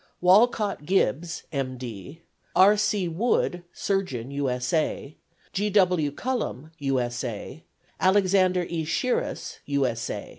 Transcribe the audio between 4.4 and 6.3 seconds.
S. A.; G. W.